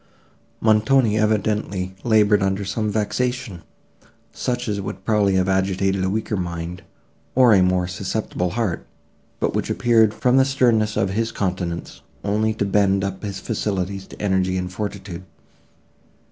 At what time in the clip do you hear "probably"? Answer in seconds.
5.05-5.35